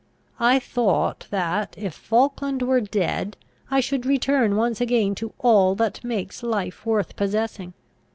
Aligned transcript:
I 0.39 0.57
thought 0.57 1.27
that, 1.29 1.75
if 1.77 1.93
Falkland 1.93 2.63
were 2.63 2.81
dead, 2.81 3.37
I 3.69 3.81
should 3.81 4.03
return 4.03 4.55
once 4.55 4.81
again 4.81 5.13
to 5.21 5.33
all 5.37 5.75
that 5.75 6.03
makes 6.03 6.41
life 6.41 6.87
worth 6.87 7.15
possessing. 7.15 7.75